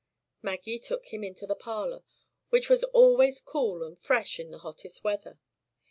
Maggie 0.41 0.79
took 0.79 1.13
him 1.13 1.23
into 1.23 1.45
the 1.45 1.53
parlor, 1.53 2.01
which 2.49 2.69
was 2.69 2.83
always 2.85 3.39
cool 3.39 3.83
and 3.83 3.99
fresh 3.99 4.39
in 4.39 4.49
the 4.49 4.57
hottest 4.65 5.03
weather. 5.03 5.37